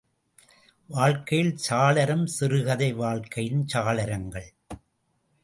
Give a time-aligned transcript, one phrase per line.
[0.87, 4.49] வாழ்க்கையின் சாளரம் சிறுகதை, வாழ்க்கையின் சாளரங்கள்.